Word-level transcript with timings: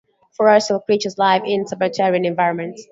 Fossorial 0.35 0.83
creatures 0.83 1.19
live 1.19 1.43
in 1.45 1.67
subterranean 1.67 2.25
environments. 2.25 2.79